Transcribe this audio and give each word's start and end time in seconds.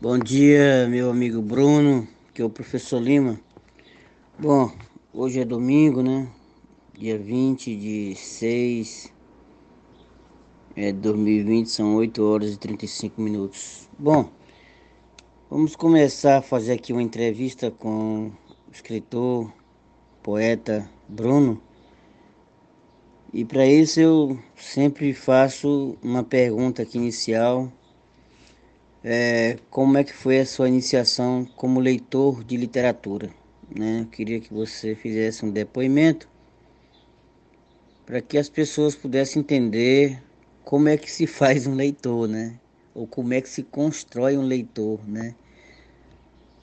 Bom 0.00 0.16
dia, 0.16 0.86
meu 0.88 1.10
amigo 1.10 1.42
Bruno, 1.42 2.06
que 2.32 2.40
é 2.40 2.44
o 2.44 2.48
professor 2.48 3.02
Lima. 3.02 3.40
Bom, 4.38 4.70
hoje 5.12 5.40
é 5.40 5.44
domingo, 5.44 6.04
né? 6.04 6.30
Dia 6.96 7.18
20 7.18 7.74
de 7.74 8.14
6 8.14 9.12
é 10.76 10.92
2020, 10.92 11.66
são 11.66 11.96
8 11.96 12.22
horas 12.22 12.52
e 12.52 12.56
35 12.56 13.20
minutos. 13.20 13.88
Bom, 13.98 14.30
vamos 15.50 15.74
começar 15.74 16.38
a 16.38 16.42
fazer 16.42 16.74
aqui 16.74 16.92
uma 16.92 17.02
entrevista 17.02 17.68
com 17.68 18.30
o 18.68 18.70
escritor, 18.70 19.52
poeta 20.22 20.88
Bruno. 21.08 21.60
E 23.32 23.44
para 23.44 23.66
isso 23.66 23.98
eu 23.98 24.38
sempre 24.54 25.12
faço 25.12 25.98
uma 26.00 26.22
pergunta 26.22 26.82
aqui 26.82 26.98
inicial 26.98 27.72
é, 29.10 29.56
como 29.70 29.96
é 29.96 30.04
que 30.04 30.12
foi 30.12 30.38
a 30.38 30.44
sua 30.44 30.68
iniciação 30.68 31.46
como 31.56 31.80
leitor 31.80 32.44
de 32.44 32.58
literatura. 32.58 33.30
Né? 33.74 34.02
Eu 34.02 34.06
queria 34.06 34.38
que 34.38 34.52
você 34.52 34.94
fizesse 34.94 35.46
um 35.46 35.50
depoimento 35.50 36.28
para 38.04 38.20
que 38.20 38.36
as 38.36 38.50
pessoas 38.50 38.94
pudessem 38.94 39.40
entender 39.40 40.22
como 40.62 40.90
é 40.90 40.98
que 40.98 41.10
se 41.10 41.24
faz 41.26 41.66
um 41.66 41.74
leitor, 41.74 42.28
né? 42.28 42.60
Ou 42.94 43.06
como 43.06 43.32
é 43.32 43.40
que 43.40 43.48
se 43.48 43.62
constrói 43.62 44.36
um 44.36 44.42
leitor, 44.42 45.00
né? 45.08 45.34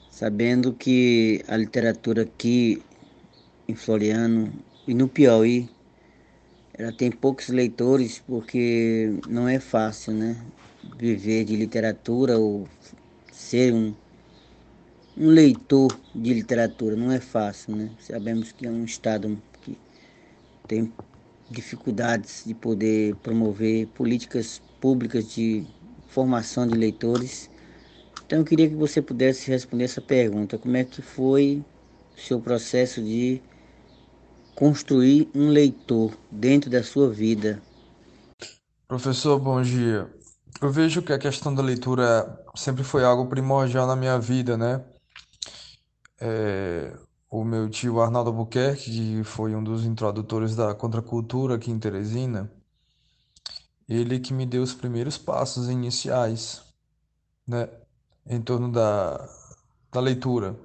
Sabendo 0.08 0.72
que 0.72 1.42
a 1.48 1.56
literatura 1.56 2.22
aqui 2.22 2.80
em 3.66 3.74
Floriano 3.74 4.52
e 4.86 4.94
no 4.94 5.08
Piauí 5.08 5.68
ela 6.74 6.92
tem 6.92 7.10
poucos 7.10 7.48
leitores 7.48 8.22
porque 8.24 9.18
não 9.28 9.48
é 9.48 9.58
fácil, 9.58 10.12
né? 10.12 10.36
Viver 10.98 11.44
de 11.44 11.56
literatura 11.56 12.38
ou 12.38 12.68
ser 13.32 13.72
um, 13.72 13.94
um 15.16 15.28
leitor 15.28 15.98
de 16.14 16.34
literatura. 16.34 16.96
Não 16.96 17.12
é 17.12 17.20
fácil, 17.20 17.76
né? 17.76 17.90
Sabemos 17.98 18.52
que 18.52 18.66
é 18.66 18.70
um 18.70 18.84
estado 18.84 19.40
que 19.62 19.78
tem 20.66 20.92
dificuldades 21.50 22.44
de 22.46 22.54
poder 22.54 23.14
promover 23.16 23.86
políticas 23.88 24.60
públicas 24.80 25.32
de 25.32 25.66
formação 26.08 26.66
de 26.66 26.76
leitores. 26.76 27.50
Então 28.24 28.40
eu 28.40 28.44
queria 28.44 28.68
que 28.68 28.74
você 28.74 29.00
pudesse 29.00 29.50
responder 29.50 29.84
essa 29.84 30.00
pergunta. 30.00 30.58
Como 30.58 30.76
é 30.76 30.84
que 30.84 31.02
foi 31.02 31.64
o 32.16 32.20
seu 32.20 32.40
processo 32.40 33.02
de 33.02 33.40
construir 34.54 35.28
um 35.34 35.48
leitor 35.48 36.16
dentro 36.30 36.70
da 36.70 36.82
sua 36.82 37.12
vida? 37.12 37.62
Professor, 38.88 39.38
bom 39.38 39.60
dia. 39.62 40.10
Eu 40.60 40.70
vejo 40.70 41.02
que 41.02 41.12
a 41.12 41.18
questão 41.18 41.54
da 41.54 41.62
leitura 41.62 42.42
sempre 42.54 42.82
foi 42.82 43.04
algo 43.04 43.26
primordial 43.28 43.86
na 43.86 43.94
minha 43.94 44.18
vida, 44.18 44.56
né? 44.56 44.82
É, 46.18 46.96
o 47.30 47.44
meu 47.44 47.68
tio 47.68 48.00
Arnaldo 48.00 48.30
Albuquerque, 48.30 48.90
que 48.90 49.24
foi 49.24 49.54
um 49.54 49.62
dos 49.62 49.84
introdutores 49.84 50.56
da 50.56 50.74
contracultura 50.74 51.56
aqui 51.56 51.70
em 51.70 51.78
Teresina, 51.78 52.50
ele 53.88 54.18
que 54.20 54.32
me 54.32 54.46
deu 54.46 54.62
os 54.62 54.74
primeiros 54.74 55.18
passos 55.18 55.68
iniciais, 55.68 56.62
né? 57.46 57.68
Em 58.26 58.40
torno 58.42 58.70
da, 58.72 59.28
da 59.92 60.00
leitura. 60.00 60.56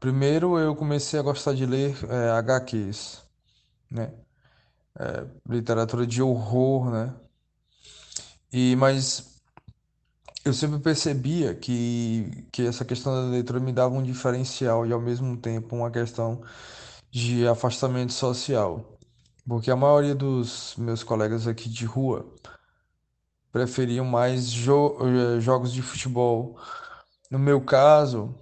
Primeiro 0.00 0.58
eu 0.58 0.76
comecei 0.76 1.18
a 1.20 1.22
gostar 1.22 1.54
de 1.54 1.66
ler 1.66 1.96
é, 2.10 2.30
HQs, 2.32 3.22
né? 3.90 4.12
É, 4.98 5.26
literatura 5.48 6.06
de 6.06 6.22
horror, 6.22 6.90
né? 6.90 7.14
E, 8.54 8.76
mas 8.76 9.40
eu 10.44 10.52
sempre 10.54 10.78
percebia 10.78 11.56
que, 11.56 12.46
que 12.52 12.62
essa 12.64 12.84
questão 12.84 13.12
da 13.12 13.28
leitura 13.28 13.58
me 13.58 13.72
dava 13.72 13.96
um 13.96 14.02
diferencial 14.02 14.86
e 14.86 14.92
ao 14.92 15.00
mesmo 15.00 15.36
tempo 15.36 15.74
uma 15.74 15.90
questão 15.90 16.40
de 17.10 17.48
afastamento 17.48 18.12
social. 18.12 18.96
Porque 19.44 19.72
a 19.72 19.76
maioria 19.76 20.14
dos 20.14 20.76
meus 20.78 21.02
colegas 21.02 21.48
aqui 21.48 21.68
de 21.68 21.84
rua 21.84 22.32
preferiam 23.50 24.04
mais 24.04 24.46
jo 24.46 24.98
eh, 25.00 25.40
jogos 25.40 25.72
de 25.72 25.82
futebol. 25.82 26.56
No 27.28 27.40
meu 27.40 27.60
caso, 27.60 28.32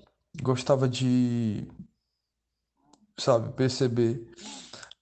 gostava 0.43 0.87
de, 0.87 1.67
sabe, 3.19 3.51
perceber 3.55 4.31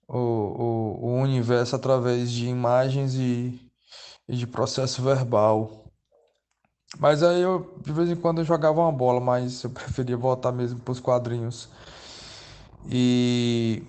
o, 0.06 0.18
o, 0.18 1.06
o 1.06 1.14
universo 1.16 1.74
através 1.74 2.30
de 2.30 2.46
imagens 2.46 3.14
e 3.16 3.69
e 4.30 4.36
de 4.36 4.46
processo 4.46 5.02
verbal. 5.02 5.84
Mas 6.98 7.22
aí 7.22 7.42
eu, 7.42 7.74
de 7.84 7.92
vez 7.92 8.08
em 8.08 8.16
quando, 8.16 8.38
eu 8.38 8.44
jogava 8.44 8.80
uma 8.80 8.92
bola, 8.92 9.20
mas 9.20 9.64
eu 9.64 9.70
preferia 9.70 10.16
voltar 10.16 10.52
mesmo 10.52 10.78
para 10.80 10.92
os 10.92 11.00
quadrinhos. 11.00 11.68
E, 12.88 13.82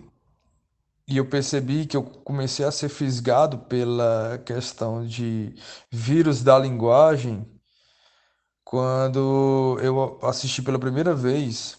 e 1.07 1.17
eu 1.17 1.25
percebi 1.25 1.85
que 1.85 1.95
eu 1.95 2.03
comecei 2.03 2.65
a 2.65 2.71
ser 2.71 2.89
fisgado 2.89 3.59
pela 3.59 4.39
questão 4.45 5.05
de 5.05 5.55
vírus 5.91 6.43
da 6.43 6.57
linguagem 6.57 7.45
quando 8.63 9.77
eu 9.81 10.19
assisti 10.23 10.61
pela 10.61 10.79
primeira 10.79 11.13
vez 11.13 11.77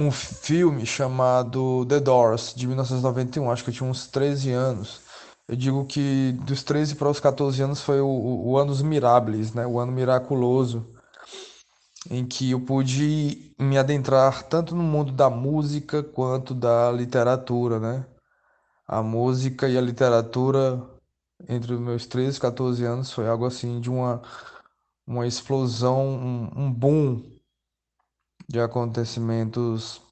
um 0.00 0.10
filme 0.10 0.84
chamado 0.86 1.84
The 1.86 2.00
Doors, 2.00 2.54
de 2.54 2.66
1991, 2.66 3.50
acho 3.50 3.64
que 3.64 3.70
eu 3.70 3.74
tinha 3.74 3.90
uns 3.90 4.06
13 4.06 4.52
anos. 4.52 5.07
Eu 5.48 5.56
digo 5.56 5.86
que 5.86 6.32
dos 6.44 6.62
13 6.62 6.94
para 6.94 7.08
os 7.08 7.18
14 7.18 7.62
anos 7.62 7.80
foi 7.80 8.00
o, 8.02 8.06
o, 8.06 8.58
anos 8.58 8.82
mirables, 8.82 9.54
né? 9.54 9.66
O 9.66 9.78
ano 9.78 9.90
miraculoso, 9.90 10.94
em 12.10 12.26
que 12.26 12.50
eu 12.50 12.60
pude 12.60 13.54
me 13.58 13.78
adentrar 13.78 14.42
tanto 14.42 14.76
no 14.76 14.82
mundo 14.82 15.10
da 15.10 15.30
música 15.30 16.02
quanto 16.02 16.54
da 16.54 16.92
literatura, 16.92 17.80
né? 17.80 18.06
A 18.86 19.02
música 19.02 19.68
e 19.68 19.78
a 19.78 19.80
literatura 19.80 20.82
entre 21.48 21.72
os 21.74 21.80
meus 21.80 22.06
13 22.06 22.36
e 22.36 22.40
14 22.40 22.84
anos 22.84 23.12
foi 23.12 23.26
algo 23.26 23.46
assim 23.46 23.80
de 23.80 23.88
uma, 23.88 24.20
uma 25.06 25.26
explosão, 25.26 26.06
um, 26.06 26.64
um 26.64 26.72
boom 26.72 27.22
de 28.46 28.60
acontecimentos 28.60 30.02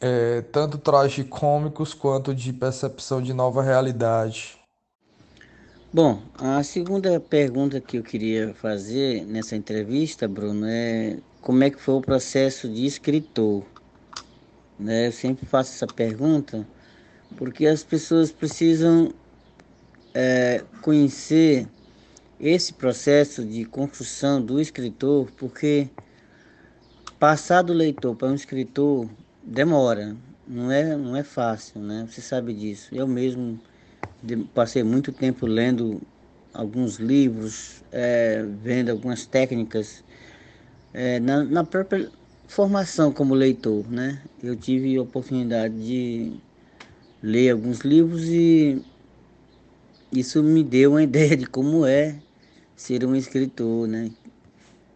é, 0.00 0.42
tanto 0.42 0.78
tragicômicos 0.78 1.94
quanto 1.94 2.34
de 2.34 2.52
percepção 2.52 3.22
de 3.22 3.32
nova 3.32 3.62
realidade. 3.62 4.58
Bom, 5.92 6.20
a 6.38 6.62
segunda 6.62 7.18
pergunta 7.18 7.80
que 7.80 7.96
eu 7.96 8.02
queria 8.02 8.52
fazer 8.54 9.24
nessa 9.24 9.56
entrevista, 9.56 10.28
Bruno, 10.28 10.66
é 10.66 11.18
como 11.40 11.62
é 11.64 11.70
que 11.70 11.80
foi 11.80 11.94
o 11.94 12.00
processo 12.00 12.68
de 12.68 12.84
escritor? 12.84 13.64
Né? 14.78 15.06
Eu 15.06 15.12
sempre 15.12 15.46
faço 15.46 15.72
essa 15.72 15.86
pergunta 15.86 16.66
porque 17.36 17.66
as 17.66 17.82
pessoas 17.82 18.30
precisam 18.30 19.12
é, 20.12 20.64
conhecer 20.82 21.68
esse 22.38 22.72
processo 22.72 23.44
de 23.44 23.64
construção 23.64 24.42
do 24.42 24.60
escritor, 24.60 25.30
porque 25.36 25.88
passar 27.18 27.62
do 27.62 27.72
leitor 27.72 28.14
para 28.14 28.28
um 28.28 28.34
escritor 28.34 29.08
demora, 29.46 30.16
não 30.46 30.70
é, 30.72 30.96
não 30.96 31.16
é 31.16 31.22
fácil, 31.22 31.80
né? 31.80 32.06
Você 32.10 32.20
sabe 32.20 32.52
disso. 32.52 32.92
Eu 32.92 33.06
mesmo 33.06 33.58
passei 34.52 34.82
muito 34.82 35.12
tempo 35.12 35.46
lendo 35.46 36.00
alguns 36.52 36.96
livros, 36.96 37.82
é, 37.92 38.44
vendo 38.62 38.90
algumas 38.90 39.24
técnicas 39.24 40.02
é, 40.92 41.20
na, 41.20 41.44
na 41.44 41.64
própria 41.64 42.10
formação 42.48 43.12
como 43.12 43.34
leitor, 43.34 43.88
né? 43.88 44.20
Eu 44.42 44.56
tive 44.56 44.96
a 44.96 45.02
oportunidade 45.02 45.74
de 45.74 46.32
ler 47.22 47.50
alguns 47.50 47.80
livros 47.80 48.24
e 48.24 48.82
isso 50.10 50.42
me 50.42 50.64
deu 50.64 50.92
uma 50.92 51.02
ideia 51.04 51.36
de 51.36 51.46
como 51.46 51.86
é 51.86 52.16
ser 52.74 53.04
um 53.04 53.14
escritor, 53.14 53.86
né? 53.86 54.10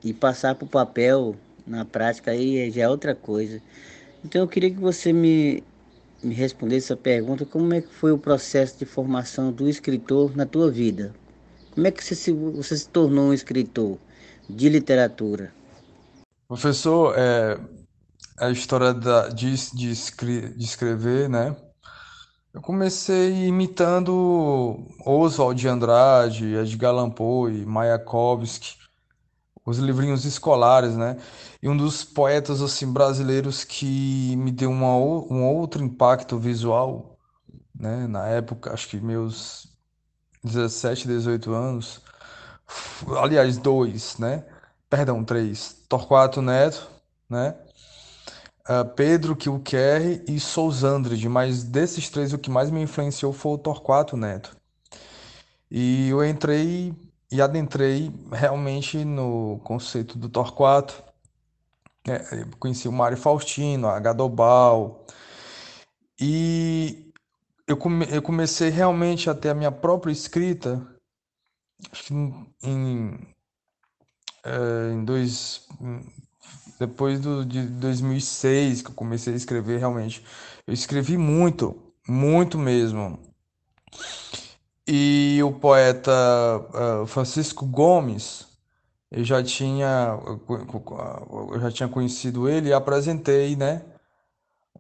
E 0.03 0.12
passar 0.12 0.55
para 0.55 0.64
o 0.64 0.69
papel 0.69 1.37
na 1.67 1.85
prática 1.85 2.31
aí 2.31 2.70
já 2.70 2.82
é 2.82 2.88
outra 2.88 3.14
coisa. 3.14 3.62
Então 4.25 4.43
eu 4.43 4.49
queria 4.49 4.70
que 4.70 4.81
você 4.81 5.12
me, 5.12 5.62
me 6.22 6.34
respondesse 6.34 6.87
essa 6.87 6.96
pergunta, 6.96 7.46
como 7.46 7.72
é 7.72 7.81
que 7.81 7.93
foi 7.93 8.12
o 8.12 8.19
processo 8.19 8.78
de 8.78 8.84
formação 8.84 9.50
do 9.50 9.69
escritor 9.69 10.37
na 10.37 10.44
tua 10.44 10.70
vida? 10.70 11.14
Como 11.72 11.87
é 11.87 11.90
que 11.90 12.05
você 12.05 12.14
se, 12.14 12.32
você 12.32 12.76
se 12.76 12.88
tornou 12.88 13.26
um 13.26 13.32
escritor 13.32 13.99
de 14.49 14.69
literatura? 14.69 15.52
Professor, 16.49 17.14
é, 17.17 17.58
a 18.38 18.50
história 18.50 18.93
da, 18.93 19.28
de, 19.28 19.55
de, 19.72 19.93
de 19.93 20.64
escrever, 20.64 21.28
né? 21.28 21.56
Eu 22.52 22.61
comecei 22.61 23.46
imitando 23.46 24.84
Oswald 25.06 25.61
de 25.61 25.69
Andrade, 25.69 26.56
Edgar 26.56 26.90
Allan 26.90 27.11
Poe, 27.11 27.64
Mayakovsky, 27.64 28.76
os 29.64 29.78
livrinhos 29.78 30.24
escolares, 30.24 30.96
né? 30.96 31.16
E 31.62 31.68
um 31.68 31.76
dos 31.76 32.04
poetas 32.04 32.62
assim 32.62 32.92
brasileiros 32.92 33.64
que 33.64 34.36
me 34.36 34.50
deu 34.50 34.70
uma, 34.70 34.94
um 34.96 35.46
outro 35.46 35.82
impacto 35.82 36.38
visual, 36.38 37.18
né? 37.74 38.06
Na 38.06 38.26
época, 38.26 38.72
acho 38.72 38.88
que 38.88 39.00
meus 39.00 39.68
17, 40.44 41.06
18 41.06 41.52
anos, 41.52 42.00
aliás, 43.18 43.58
dois, 43.58 44.18
né? 44.18 44.44
perdão, 44.90 45.24
três, 45.24 45.76
Torquato 45.88 46.42
Neto, 46.42 46.90
né? 47.28 47.54
Uh, 48.68 48.84
Pedro 48.94 49.36
Kilquerre 49.36 50.22
e 50.28 50.38
Sousandride, 50.38 51.28
mas 51.28 51.62
desses 51.62 52.10
três 52.10 52.32
o 52.32 52.38
que 52.38 52.50
mais 52.50 52.70
me 52.70 52.82
influenciou 52.82 53.32
foi 53.32 53.52
o 53.52 53.58
Torquato 53.58 54.16
Neto. 54.16 54.56
E 55.70 56.08
eu 56.08 56.24
entrei 56.24 56.94
e 57.31 57.41
adentrei 57.41 58.12
realmente 58.32 59.05
no 59.05 59.61
conceito 59.65 60.19
do 60.19 60.29
Torquato. 60.29 61.03
É, 62.06 62.44
conheci 62.59 62.88
o 62.88 62.93
Mário 62.93 63.17
Faustino, 63.17 63.88
a 63.88 64.00
Gadobal. 64.00 65.06
E 66.19 67.12
eu, 67.67 67.77
come, 67.77 68.06
eu 68.11 68.23
comecei 68.23 68.71
realmente 68.71 69.31
a 69.31 69.35
ter 69.35 69.50
a 69.50 69.55
minha 69.55 69.71
própria 69.71 70.12
escrita 70.12 70.87
acho 71.93 72.05
que 72.05 72.15
em, 72.15 73.27
em 74.93 75.05
dois, 75.05 75.67
depois 76.79 77.21
do, 77.21 77.44
de 77.44 77.62
2006 77.62 78.82
que 78.82 78.91
eu 78.91 78.94
comecei 78.94 79.32
a 79.32 79.37
escrever 79.37 79.79
realmente. 79.79 80.25
Eu 80.67 80.75
escrevi 80.75 81.17
muito, 81.17 81.81
muito 82.06 82.59
mesmo. 82.59 83.19
E 84.87 85.41
o 85.43 85.53
poeta 85.53 86.11
uh, 87.03 87.06
Francisco 87.06 87.67
Gomes, 87.67 88.47
eu 89.11 89.25
já 89.25 89.43
tinha, 89.43 90.19
eu 91.53 91.61
já 91.61 91.71
tinha 91.71 91.88
conhecido 91.88 92.49
ele 92.49 92.71
e 92.71 92.73
apresentei, 92.73 93.56
né, 93.56 93.85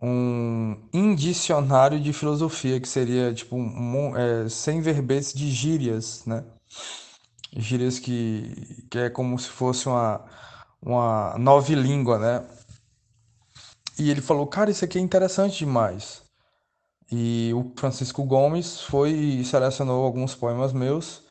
um 0.02 0.76
indicionário 0.92 2.00
de 2.00 2.12
filosofia, 2.12 2.80
que 2.80 2.88
seria 2.88 3.34
tipo 3.34 3.56
um, 3.56 4.16
é, 4.16 4.48
100 4.48 4.80
verbetes 4.80 5.32
de 5.34 5.50
gírias, 5.50 6.24
né? 6.24 6.44
Gírias 7.52 7.98
que, 7.98 8.86
que 8.90 8.98
é 8.98 9.10
como 9.10 9.38
se 9.38 9.48
fosse 9.48 9.88
uma, 9.88 10.24
uma 10.80 11.36
nova 11.38 11.74
língua, 11.74 12.18
né? 12.18 12.46
E 13.98 14.10
ele 14.10 14.22
falou, 14.22 14.46
cara, 14.46 14.70
isso 14.70 14.84
aqui 14.84 14.98
é 14.98 15.00
interessante 15.02 15.58
demais. 15.58 16.22
E 17.10 17.52
o 17.54 17.72
Francisco 17.76 18.24
Gomes 18.24 18.80
foi 18.82 19.10
e 19.10 19.44
selecionou 19.44 20.04
alguns 20.04 20.34
poemas 20.34 20.72
meus. 20.72 21.24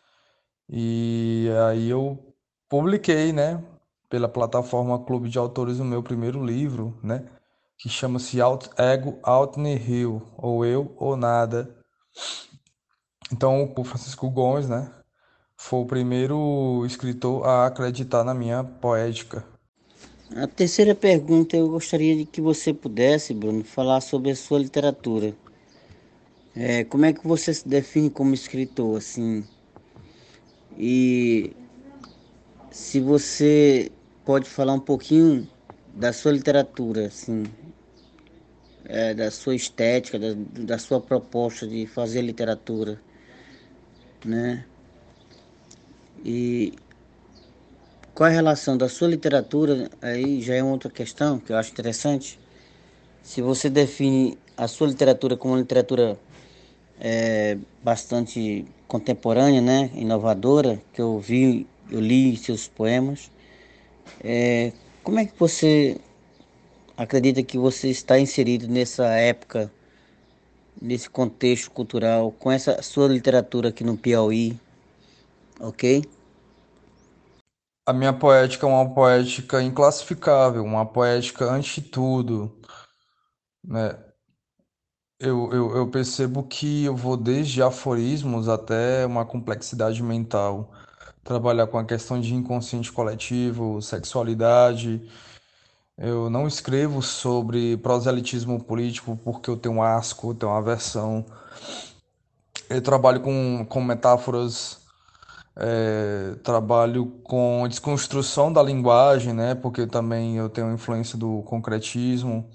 E 0.70 1.48
aí 1.70 1.90
eu 1.90 2.36
publiquei, 2.68 3.32
né, 3.32 3.64
pela 4.10 4.28
plataforma 4.28 5.04
Clube 5.04 5.30
de 5.30 5.38
Autores 5.38 5.80
o 5.80 5.86
meu 5.86 6.04
primeiro 6.04 6.46
livro, 6.46 7.00
né, 7.02 7.26
que 7.78 7.88
chama-se 7.88 8.42
Out 8.42 8.70
Ego 8.78 9.18
Out 9.24 9.60
Nihil, 9.60 10.22
ou 10.38 10.66
Eu 10.66 10.94
ou 10.98 11.16
Nada. 11.16 11.76
Então, 13.32 13.74
o 13.76 13.84
Francisco 13.84 14.30
Gomes, 14.30 14.68
né, 14.68 14.92
foi 15.56 15.80
o 15.80 15.86
primeiro 15.86 16.86
escritor 16.86 17.46
a 17.46 17.66
acreditar 17.68 18.24
na 18.24 18.34
minha 18.34 18.64
poética. 18.64 19.46
A 20.36 20.46
terceira 20.46 20.94
pergunta 20.94 21.58
eu 21.58 21.70
gostaria 21.70 22.16
de 22.16 22.26
que 22.26 22.40
você 22.40 22.74
pudesse, 22.74 23.34
Bruno, 23.34 23.64
falar 23.64 24.02
sobre 24.02 24.32
a 24.32 24.36
sua 24.36 24.60
literatura. 24.60 25.34
É, 26.56 26.84
como 26.84 27.06
é 27.06 27.14
que 27.14 27.26
você 27.26 27.54
se 27.54 27.68
define 27.68 28.10
como 28.10 28.34
escritor, 28.34 28.98
assim? 28.98 29.46
E 30.78 31.56
se 32.72 33.00
você 33.00 33.92
pode 34.26 34.50
falar 34.50 34.74
um 34.74 34.80
pouquinho 34.80 35.48
da 35.94 36.12
sua 36.12 36.32
literatura, 36.32 37.08
assim, 37.08 37.44
é, 38.86 39.14
da 39.14 39.30
sua 39.30 39.56
estética, 39.56 40.18
da, 40.18 40.34
da 40.36 40.78
sua 40.78 41.00
proposta 41.00 41.68
de 41.68 41.86
fazer 41.86 42.22
literatura, 42.22 43.00
né? 44.26 44.66
E 46.26 46.74
qual 48.14 48.30
a 48.30 48.34
relação 48.34 48.76
da 48.76 48.90
sua 48.90 49.08
literatura, 49.08 49.90
aí 50.02 50.42
já 50.42 50.56
é 50.56 50.64
outra 50.64 50.90
questão 50.90 51.40
que 51.40 51.52
eu 51.52 51.58
acho 51.58 51.72
interessante. 51.72 52.40
Se 53.24 53.42
você 53.42 53.70
define 53.70 54.38
a 54.58 54.68
sua 54.68 54.88
literatura 54.88 55.38
como 55.38 55.54
uma 55.54 55.60
literatura 55.60 56.18
é, 57.00 57.58
bastante 57.84 58.66
contemporânea, 58.88 59.62
né, 59.62 59.92
inovadora, 59.94 60.82
que 60.94 61.02
eu 61.02 61.20
vi, 61.20 61.68
eu 61.90 62.00
li 62.00 62.36
seus 62.36 62.68
poemas, 62.68 63.32
é, 64.24 64.74
como 65.04 65.20
é 65.20 65.26
que 65.26 65.38
você 65.40 66.00
acredita 66.98 67.42
que 67.42 67.58
você 67.58 67.90
está 67.90 68.20
inserido 68.20 68.68
nessa 68.68 69.06
época, 69.08 69.72
nesse 70.82 71.10
contexto 71.10 71.72
cultural, 71.72 72.32
com 72.32 72.52
essa 72.52 72.82
sua 72.82 73.08
literatura 73.08 73.70
aqui 73.70 73.84
no 73.84 73.98
Piauí, 73.98 74.60
ok? 75.60 76.04
A 77.86 77.94
minha 77.94 78.14
poética 78.14 78.68
é 78.68 78.70
uma 78.70 78.94
poética 78.94 79.64
inclassificável, 79.64 80.64
uma 80.64 80.86
poética 80.86 81.46
ante 81.46 81.82
tudo, 81.82 82.56
né? 83.64 84.09
Eu, 85.20 85.52
eu, 85.52 85.76
eu 85.76 85.88
percebo 85.92 86.44
que 86.44 86.86
eu 86.86 86.96
vou 86.96 87.18
desde 87.18 87.62
aforismos 87.62 88.48
até 88.48 89.06
uma 89.06 89.26
complexidade 89.26 90.02
mental. 90.02 90.72
Trabalhar 91.24 91.68
com 91.68 91.78
a 91.78 91.86
questão 91.86 92.22
de 92.22 92.34
inconsciente 92.34 92.92
coletivo, 92.92 93.82
sexualidade. 93.82 95.02
Eu 95.98 96.30
não 96.30 96.48
escrevo 96.48 97.02
sobre 97.02 97.78
proselitismo 97.78 98.64
político 98.64 99.18
porque 99.24 99.50
eu 99.50 99.58
tenho 99.58 99.76
um 99.76 99.84
asco, 99.84 100.32
eu 100.32 100.36
tenho 100.36 100.52
aversão. 100.54 101.26
Eu 102.70 102.82
trabalho 102.82 103.22
com, 103.22 103.66
com 103.68 103.82
metáforas 103.84 104.80
é, 105.56 106.36
trabalho 106.44 107.08
com 107.24 107.68
desconstrução 107.68 108.52
da 108.54 108.64
linguagem, 108.64 109.34
né? 109.34 109.56
Porque 109.56 109.88
também 109.88 110.38
eu 110.38 110.50
tenho 110.50 110.74
influência 110.74 111.18
do 111.18 111.44
concretismo. 111.44 112.50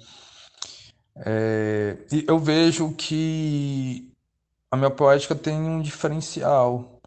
É, 1.17 1.99
e 2.13 2.25
eu 2.29 2.39
vejo 2.39 2.93
que 2.95 4.13
a 4.71 4.77
minha 4.77 4.91
poética 4.91 5.35
tem 5.35 5.57
um 5.57 5.81
diferencial, 5.81 7.01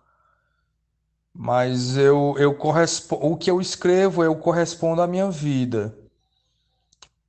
mas 1.33 1.97
eu, 1.97 2.35
eu 2.37 2.55
correspondo, 2.55 3.25
o 3.25 3.37
que 3.37 3.51
eu 3.51 3.61
escrevo 3.61 4.23
eu 4.23 4.35
correspondo 4.35 5.01
à 5.01 5.07
minha 5.07 5.29
vida. 5.29 5.97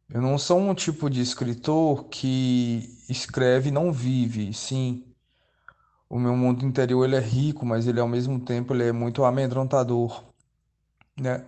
Eu 0.09 0.23
não 0.23 0.39
sou 0.39 0.59
um 0.59 0.75
tipo 0.75 1.11
de 1.11 1.21
escritor 1.21 2.05
que 2.05 3.05
escreve 3.09 3.69
e 3.69 3.73
não 3.73 3.93
vive, 3.93 4.55
sim 4.55 5.09
o 6.09 6.19
meu 6.19 6.35
mundo 6.37 6.65
interior 6.65 7.05
ele 7.05 7.17
é 7.17 7.21
rico, 7.21 7.67
mas 7.67 7.87
ele 7.87 8.01
ao 8.01 8.09
mesmo 8.09 8.41
tempo 8.41 8.75
ele 8.75 8.85
é 8.85 8.93
muito 8.93 9.25
amedrontador, 9.25 10.25
né? 11.19 11.45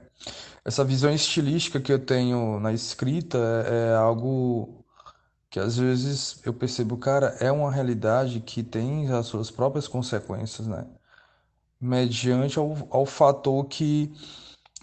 Essa 0.64 0.84
visão 0.84 1.10
estilística 1.12 1.80
que 1.80 1.92
eu 1.92 1.98
tenho 1.98 2.60
na 2.60 2.72
escrita 2.72 3.38
é, 3.66 3.92
é 3.92 3.96
algo 3.96 4.79
que 5.50 5.58
às 5.58 5.76
vezes 5.76 6.40
eu 6.46 6.54
percebo, 6.54 6.96
cara, 6.96 7.36
é 7.40 7.50
uma 7.50 7.72
realidade 7.72 8.40
que 8.40 8.62
tem 8.62 9.10
as 9.12 9.26
suas 9.26 9.50
próprias 9.50 9.88
consequências, 9.88 10.66
né? 10.66 10.86
Mediante 11.80 12.58
ao, 12.58 12.88
ao 12.90 13.06
fator 13.06 13.64
que 13.66 14.12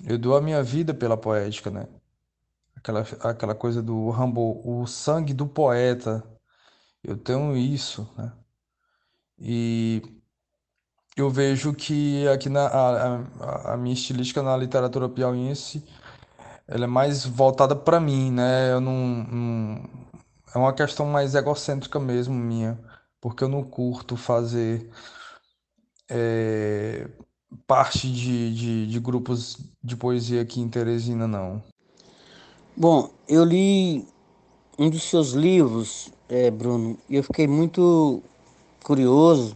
eu 0.05 0.17
dou 0.17 0.35
a 0.35 0.41
minha 0.41 0.61
vida 0.63 0.93
pela 0.93 1.17
poética, 1.17 1.71
né? 1.71 1.87
Aquela, 2.75 3.01
aquela 3.21 3.55
coisa 3.55 3.81
do 3.81 4.09
Rambo, 4.09 4.61
o 4.65 4.85
sangue 4.87 5.33
do 5.33 5.47
poeta. 5.47 6.23
Eu 7.03 7.17
tenho 7.17 7.55
isso, 7.55 8.09
né? 8.17 8.33
E 9.39 10.01
eu 11.15 11.29
vejo 11.29 11.73
que 11.73 12.27
aqui 12.27 12.49
na 12.49 12.67
a, 12.67 13.15
a, 13.17 13.73
a 13.73 13.77
minha 13.77 13.93
estilística 13.93 14.41
na 14.43 14.57
literatura 14.57 15.09
piauiense 15.09 15.83
ela 16.67 16.83
é 16.85 16.87
mais 16.87 17.25
voltada 17.25 17.75
para 17.75 17.99
mim, 17.99 18.31
né? 18.31 18.73
Eu 18.73 18.81
não, 18.81 18.93
não, 19.23 19.89
é 20.53 20.57
uma 20.57 20.73
questão 20.73 21.05
mais 21.05 21.35
egocêntrica 21.35 21.99
mesmo 21.99 22.33
minha, 22.33 22.79
porque 23.19 23.43
eu 23.43 23.49
não 23.49 23.63
curto 23.63 24.15
fazer 24.15 24.89
é, 26.09 27.07
parte 27.65 28.11
de, 28.11 28.53
de, 28.53 28.87
de 28.87 28.99
grupos 28.99 29.57
de 29.83 29.95
poesia 29.95 30.41
aqui 30.41 30.61
em 30.61 30.69
Teresina, 30.69 31.27
não. 31.27 31.61
Bom, 32.75 33.09
eu 33.27 33.43
li 33.43 34.07
um 34.77 34.89
dos 34.89 35.03
seus 35.03 35.31
livros, 35.31 36.11
é, 36.29 36.51
Bruno, 36.51 36.97
e 37.09 37.15
eu 37.15 37.23
fiquei 37.23 37.47
muito 37.47 38.21
curioso 38.83 39.55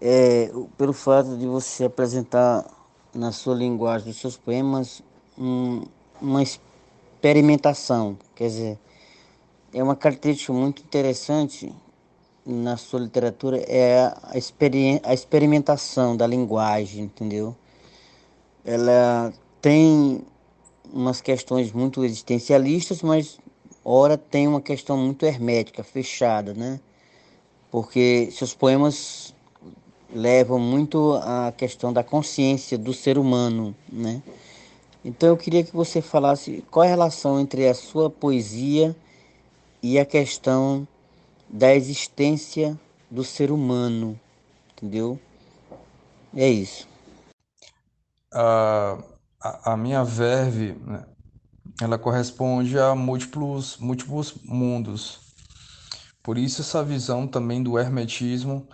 é, 0.00 0.52
pelo 0.76 0.92
fato 0.92 1.36
de 1.36 1.46
você 1.46 1.84
apresentar 1.84 2.66
na 3.14 3.32
sua 3.32 3.54
linguagem 3.54 4.08
dos 4.08 4.20
seus 4.20 4.36
poemas 4.36 5.02
um, 5.38 5.82
uma 6.20 6.42
experimentação, 6.42 8.18
quer 8.34 8.48
dizer, 8.48 8.78
é 9.72 9.82
uma 9.82 9.96
característica 9.96 10.52
muito 10.52 10.82
interessante 10.82 11.72
na 12.44 12.76
sua 12.76 13.00
literatura 13.00 13.58
é 13.68 14.12
a, 14.22 14.36
experi 14.36 15.00
a 15.04 15.14
experimentação 15.14 16.16
da 16.16 16.26
linguagem, 16.26 17.04
entendeu? 17.04 17.54
Ela 18.64 19.32
tem 19.60 20.22
umas 20.92 21.20
questões 21.20 21.72
muito 21.72 22.04
existencialistas, 22.04 23.02
mas 23.02 23.38
ora 23.84 24.18
tem 24.18 24.48
uma 24.48 24.60
questão 24.60 24.96
muito 24.96 25.24
hermética, 25.24 25.84
fechada, 25.84 26.52
né? 26.52 26.80
porque 27.72 28.28
seus 28.30 28.52
poemas 28.52 29.34
levam 30.14 30.58
muito 30.58 31.14
à 31.22 31.50
questão 31.56 31.90
da 31.90 32.04
consciência 32.04 32.76
do 32.76 32.92
ser 32.92 33.16
humano, 33.16 33.74
né? 33.90 34.22
Então 35.02 35.30
eu 35.30 35.36
queria 35.38 35.64
que 35.64 35.74
você 35.74 36.02
falasse 36.02 36.62
qual 36.70 36.84
é 36.84 36.88
a 36.88 36.90
relação 36.90 37.40
entre 37.40 37.66
a 37.66 37.72
sua 37.72 38.10
poesia 38.10 38.94
e 39.82 39.98
a 39.98 40.06
questão 40.06 40.86
da 41.48 41.74
existência 41.74 42.78
do 43.10 43.24
ser 43.24 43.50
humano, 43.50 44.18
entendeu? 44.72 45.18
É 46.34 46.48
isso. 46.48 46.88
A, 48.32 48.98
a, 49.40 49.72
a 49.72 49.76
minha 49.76 50.04
verve, 50.04 50.72
né, 50.72 51.04
ela 51.80 51.98
corresponde 51.98 52.78
a 52.78 52.94
múltiplos, 52.94 53.76
múltiplos 53.78 54.34
mundos. 54.44 55.20
Por 56.22 56.38
isso 56.38 56.62
essa 56.62 56.84
visão 56.84 57.26
também 57.26 57.62
do 57.62 57.78
hermetismo, 57.78 58.68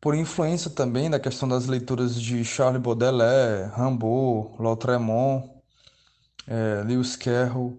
por 0.00 0.14
influência 0.14 0.70
também 0.70 1.08
da 1.08 1.20
questão 1.20 1.48
das 1.48 1.66
leituras 1.66 2.20
de 2.20 2.44
Charles 2.44 2.82
Baudelaire, 2.82 3.70
Rimbaud, 3.76 4.56
Lautréamont, 4.58 5.48
é, 6.46 6.82
Lewis 6.84 7.16
Carroll. 7.16 7.78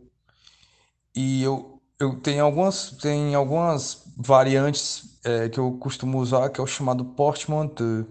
E 1.14 1.44
eu, 1.44 1.71
eu 2.04 2.16
tenho 2.20 2.44
algumas, 2.44 2.92
tem 2.92 3.36
algumas 3.36 4.04
variantes 4.18 5.20
é, 5.24 5.50
que 5.50 5.60
eu 5.60 5.74
costumo 5.74 6.20
usar, 6.20 6.50
que 6.50 6.60
é 6.60 6.64
o 6.64 6.68
chamado 6.68 7.06
portmanteau, 7.06 8.06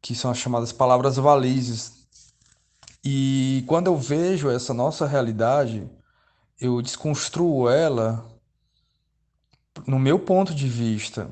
que 0.00 0.14
são 0.14 0.30
as 0.30 0.38
chamadas 0.38 0.72
palavras 0.72 1.16
valizes. 1.16 2.06
E 3.04 3.64
quando 3.66 3.88
eu 3.88 3.96
vejo 3.96 4.50
essa 4.50 4.72
nossa 4.74 5.06
realidade, 5.06 5.88
eu 6.60 6.80
desconstruo 6.82 7.68
ela 7.68 8.24
no 9.86 9.98
meu 9.98 10.18
ponto 10.18 10.54
de 10.54 10.68
vista. 10.68 11.28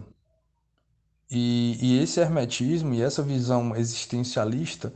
E, 1.30 1.76
e 1.80 2.02
esse 2.02 2.20
hermetismo 2.20 2.94
e 2.94 3.02
essa 3.02 3.22
visão 3.22 3.74
existencialista 3.74 4.92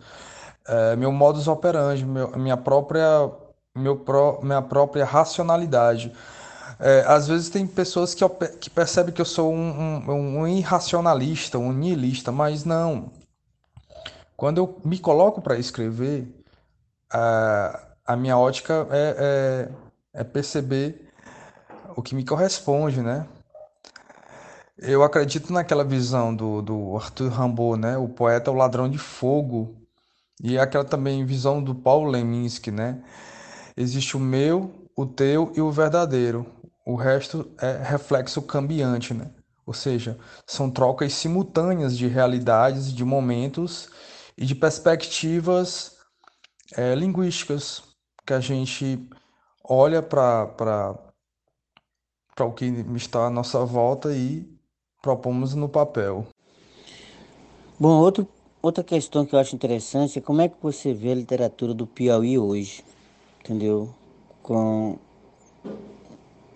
é 0.66 0.94
meu 0.94 1.10
modus 1.10 1.48
operandi, 1.48 2.04
meu, 2.04 2.30
minha 2.38 2.56
própria, 2.56 3.30
meu 3.74 3.96
pró, 3.96 4.40
minha 4.42 4.62
própria 4.62 5.04
racionalidade. 5.04 6.12
É, 6.80 7.04
às 7.06 7.28
vezes 7.28 7.50
tem 7.50 7.66
pessoas 7.66 8.14
que, 8.14 8.26
que 8.58 8.70
percebem 8.70 9.12
que 9.12 9.20
eu 9.20 9.26
sou 9.26 9.52
um, 9.52 9.70
um, 10.08 10.38
um 10.40 10.48
irracionalista, 10.48 11.58
um 11.58 11.72
nihilista, 11.72 12.32
mas 12.32 12.64
não. 12.64 13.12
Quando 14.34 14.58
eu 14.58 14.80
me 14.82 14.98
coloco 14.98 15.42
para 15.42 15.58
escrever, 15.58 16.26
a, 17.12 17.78
a 18.06 18.16
minha 18.16 18.38
ótica 18.38 18.88
é, 18.90 19.68
é, 20.14 20.20
é 20.20 20.24
perceber 20.24 21.12
o 21.94 22.00
que 22.00 22.14
me 22.14 22.24
corresponde, 22.24 23.02
né? 23.02 23.26
Eu 24.78 25.02
acredito 25.02 25.52
naquela 25.52 25.84
visão 25.84 26.34
do, 26.34 26.62
do 26.62 26.96
Arthur 26.96 27.30
Rimbaud, 27.30 27.78
né? 27.78 27.98
O 27.98 28.08
poeta 28.08 28.50
é 28.50 28.54
o 28.54 28.56
ladrão 28.56 28.88
de 28.88 28.96
fogo. 28.96 29.76
E 30.42 30.58
aquela 30.58 30.84
também 30.84 31.26
visão 31.26 31.62
do 31.62 31.74
Paulo 31.74 32.10
Leminski, 32.10 32.70
né? 32.70 33.02
Existe 33.76 34.16
o 34.16 34.20
meu, 34.20 34.88
o 34.96 35.04
teu 35.04 35.52
e 35.54 35.60
o 35.60 35.70
verdadeiro. 35.70 36.46
O 36.84 36.94
resto 36.94 37.50
é 37.60 37.82
reflexo 37.82 38.42
cambiante, 38.42 39.12
né? 39.14 39.30
Ou 39.66 39.74
seja, 39.74 40.18
são 40.46 40.70
trocas 40.70 41.12
simultâneas 41.12 41.96
de 41.96 42.08
realidades, 42.08 42.92
de 42.92 43.04
momentos 43.04 43.88
e 44.36 44.44
de 44.44 44.54
perspectivas 44.54 45.96
é, 46.76 46.94
linguísticas 46.94 47.82
que 48.26 48.32
a 48.32 48.40
gente 48.40 49.08
olha 49.62 50.02
para 50.02 50.96
o 52.40 52.52
que 52.52 52.64
está 52.96 53.26
à 53.26 53.30
nossa 53.30 53.64
volta 53.64 54.12
e 54.12 54.48
propomos 55.02 55.54
no 55.54 55.68
papel. 55.68 56.26
Bom, 57.78 57.98
outro, 57.98 58.26
outra 58.60 58.82
questão 58.82 59.24
que 59.24 59.34
eu 59.34 59.38
acho 59.38 59.54
interessante 59.54 60.18
é 60.18 60.22
como 60.22 60.40
é 60.40 60.48
que 60.48 60.56
você 60.60 60.92
vê 60.92 61.12
a 61.12 61.14
literatura 61.14 61.72
do 61.72 61.86
Piauí 61.86 62.38
hoje, 62.38 62.84
entendeu? 63.40 63.94
Com 64.42 64.98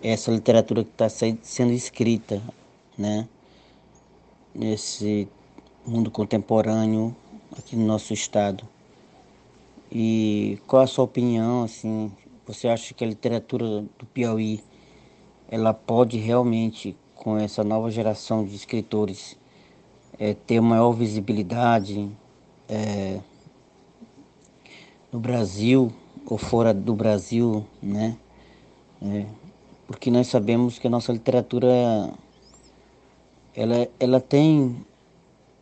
essa 0.05 0.31
literatura 0.31 0.85
que 0.85 0.91
está 0.91 1.09
sendo 1.09 1.73
escrita, 1.73 2.43
né? 2.97 3.27
Nesse 4.55 5.27
mundo 5.87 6.11
contemporâneo 6.11 7.17
aqui 7.57 7.75
no 7.75 7.87
nosso 7.87 8.13
estado. 8.13 8.69
E 9.91 10.59
qual 10.67 10.83
a 10.83 10.87
sua 10.87 11.05
opinião, 11.05 11.65
assim, 11.65 12.13
você 12.47 12.69
acha 12.69 12.93
que 12.93 13.03
a 13.03 13.07
literatura 13.07 13.65
do 13.99 14.07
Piauí 14.13 14.63
ela 15.49 15.73
pode 15.73 16.19
realmente 16.19 16.95
com 17.15 17.39
essa 17.39 17.65
nova 17.65 17.91
geração 17.91 18.45
de 18.45 18.55
escritores 18.55 19.39
é, 20.19 20.35
ter 20.35 20.61
maior 20.61 20.93
visibilidade 20.93 22.11
é, 22.69 23.21
no 25.11 25.19
Brasil 25.19 25.91
ou 26.27 26.37
fora 26.37 26.75
do 26.75 26.95
Brasil, 26.95 27.65
né? 27.83 28.17
É, 29.03 29.27
porque 29.87 30.11
nós 30.11 30.29
sabemos 30.29 30.79
que 30.79 30.87
a 30.87 30.91
nossa 30.91 31.13
literatura 31.13 32.13
ela, 33.55 33.89
ela 34.01 34.21
tem 34.21 34.85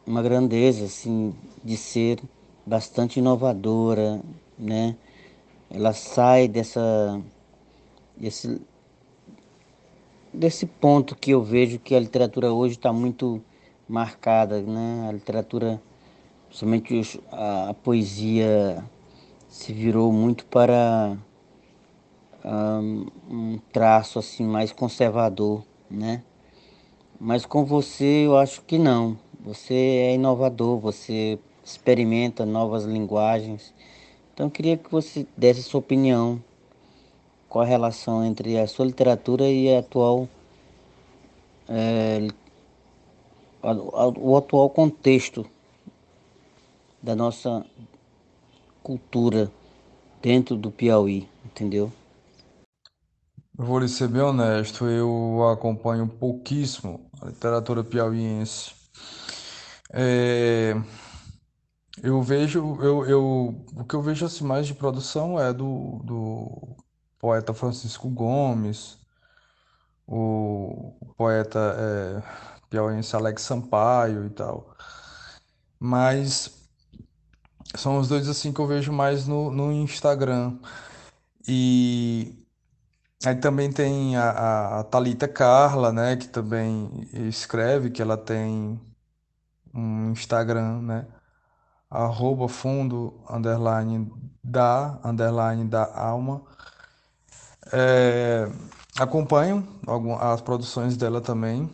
uma 0.06 0.22
grandeza 0.22 0.84
assim 0.84 1.34
de 1.62 1.76
ser 1.76 2.20
bastante 2.64 3.18
inovadora, 3.18 4.20
né? 4.58 4.96
Ela 5.70 5.92
sai 5.92 6.48
dessa 6.48 7.20
desse 8.16 8.60
desse 10.32 10.66
ponto 10.66 11.14
que 11.14 11.32
eu 11.32 11.42
vejo 11.42 11.78
que 11.78 11.94
a 11.94 12.00
literatura 12.00 12.52
hoje 12.52 12.74
está 12.76 12.92
muito 12.92 13.42
marcada, 13.88 14.62
né? 14.62 15.06
A 15.08 15.12
literatura, 15.12 15.82
principalmente 16.48 17.20
a, 17.30 17.70
a 17.70 17.74
poesia, 17.74 18.82
se 19.48 19.72
virou 19.72 20.12
muito 20.12 20.46
para 20.46 21.16
um, 22.44 23.58
traço 23.72 24.18
assim 24.18 24.44
mais 24.44 24.72
conservador, 24.72 25.62
né? 25.90 26.22
Mas 27.20 27.46
com 27.46 27.64
você 27.64 28.26
eu 28.26 28.37
acho 28.37 28.62
que 28.62 28.78
não. 28.78 29.18
Você 29.40 29.75
é 29.75 30.14
inovador, 30.14 30.78
você 30.78 31.38
experimenta 31.64 32.44
novas 32.44 32.84
linguagens. 32.84 33.72
Então 34.32 34.46
eu 34.46 34.50
queria 34.50 34.76
que 34.76 34.90
você 34.90 35.26
desse 35.37 35.61
a 35.61 35.62
sua 35.64 35.80
opinião 35.80 36.42
qual 37.49 37.64
a 37.64 37.68
relação 37.68 38.25
entre 38.25 38.58
a 38.58 38.66
sua 38.66 38.87
literatura 38.87 39.46
e 39.49 39.75
a 39.75 39.80
atual 39.80 40.26
é, 41.68 42.26
o 43.62 44.37
atual 44.37 44.70
contexto 44.70 45.46
da 47.02 47.14
nossa 47.14 47.64
cultura 48.82 49.52
dentro 50.20 50.56
do 50.56 50.70
Piauí, 50.70 51.28
entendeu? 51.44 51.92
Vou 53.62 53.78
lhe 53.78 53.88
ser 53.88 54.09
bem 54.09 54.21
honesto, 54.21 54.87
eu 54.87 55.49
acompanho 55.49 56.09
pouquíssimo 56.09 57.09
a 57.21 57.26
literatura 57.26 57.85
piauiense. 57.85 58.75
É, 59.92 60.75
eu 62.02 62.21
vejo, 62.23 62.76
eu, 62.83 63.07
eu, 63.07 63.64
o 63.76 63.85
que 63.85 63.95
eu 63.95 64.02
vejo 64.02 64.26
assim, 64.26 64.42
mais 64.45 64.66
de 64.66 64.75
produção 64.75 65.38
é 65.38 65.52
do, 65.52 66.00
do 66.04 66.76
poeta 67.21 67.54
Francisco 67.54 68.09
Gomes, 68.11 68.99
o 70.09 71.14
poeta 71.16 71.76
é, 71.78 72.23
piauiense 72.69 73.14
Alex 73.14 73.42
Sampaio 73.42 74.26
e 74.26 74.31
tal. 74.31 74.75
Mas 75.78 76.69
são 77.76 77.99
os 77.99 78.09
dois 78.09 78.28
assim 78.28 78.52
que 78.52 78.61
eu 78.61 78.66
vejo 78.66 78.92
mais 78.92 79.28
no, 79.28 79.52
no 79.52 79.71
Instagram. 79.73 80.59
E 81.47 82.41
aí 83.24 83.36
também 83.36 83.72
tem 83.72 84.16
a, 84.16 84.30
a, 84.30 84.80
a 84.80 84.84
Thalita 84.84 85.28
Carla, 85.28 85.92
né, 85.92 86.16
que 86.16 86.28
também 86.28 87.08
escreve, 87.12 87.90
que 87.90 88.02
ela 88.02 88.16
tem 88.16 88.80
um 89.74 90.10
Instagram, 90.10 90.82
né, 90.82 91.06
arroba 91.90 92.48
fundo, 92.48 93.22
underline 93.30 94.10
da, 94.42 94.98
underline 95.04 95.64
da 95.64 95.84
alma. 95.94 96.42
É, 97.72 98.50
acompanho 98.98 99.66
as 100.20 100.40
produções 100.40 100.96
dela 100.96 101.20
também, 101.20 101.72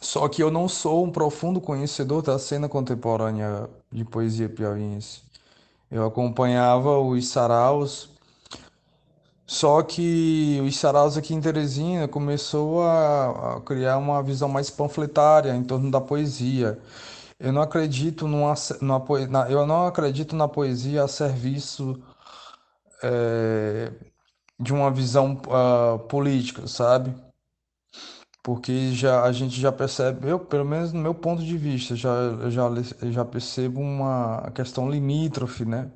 só 0.00 0.28
que 0.28 0.42
eu 0.42 0.50
não 0.50 0.68
sou 0.68 1.04
um 1.04 1.10
profundo 1.10 1.60
conhecedor 1.60 2.22
da 2.22 2.38
cena 2.38 2.68
contemporânea 2.68 3.68
de 3.90 4.04
poesia 4.04 4.48
piauiense. 4.48 5.22
Eu 5.90 6.06
acompanhava 6.06 6.98
os 6.98 7.28
saraus, 7.28 8.10
só 9.48 9.82
que 9.82 10.60
os 10.62 10.76
saraus 10.76 11.16
aqui 11.16 11.32
em 11.34 11.40
Teresina 11.40 12.06
começou 12.06 12.82
a, 12.82 13.56
a 13.56 13.60
criar 13.62 13.96
uma 13.96 14.22
visão 14.22 14.48
mais 14.48 14.68
panfletária 14.68 15.56
em 15.56 15.64
torno 15.64 15.90
da 15.90 16.02
poesia. 16.02 16.78
Eu 17.40 17.52
não 17.52 17.62
acredito 17.62 18.28
numa, 18.28 18.52
numa, 18.82 19.48
eu 19.48 19.66
não 19.66 19.86
acredito 19.86 20.36
na 20.36 20.46
poesia 20.48 21.04
a 21.04 21.08
serviço 21.08 21.98
é, 23.02 23.90
de 24.60 24.72
uma 24.72 24.90
visão 24.90 25.40
uh, 25.46 25.98
política, 26.00 26.66
sabe? 26.66 27.14
Porque 28.42 28.92
já, 28.92 29.22
a 29.24 29.32
gente 29.32 29.58
já 29.60 29.72
percebe, 29.72 30.28
eu, 30.28 30.38
pelo 30.38 30.64
menos 30.64 30.92
no 30.92 31.00
meu 31.00 31.14
ponto 31.14 31.42
de 31.42 31.56
vista, 31.56 31.96
já, 31.96 32.50
já, 32.50 32.68
já 33.10 33.24
percebo 33.24 33.80
uma 33.80 34.50
questão 34.54 34.90
limítrofe, 34.90 35.64
né? 35.64 35.90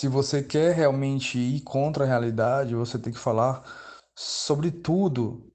Se 0.00 0.08
você 0.08 0.42
quer 0.42 0.74
realmente 0.74 1.38
ir 1.38 1.60
contra 1.60 2.04
a 2.04 2.06
realidade, 2.06 2.74
você 2.74 2.98
tem 2.98 3.12
que 3.12 3.18
falar 3.18 3.62
sobre 4.14 4.70
tudo, 4.70 5.52